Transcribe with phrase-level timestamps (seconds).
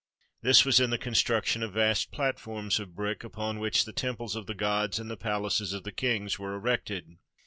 [0.41, 4.47] This was in the construction of vast platforms of brick, upon which the temples of
[4.47, 7.19] the gods and the palaces of the kings were erected.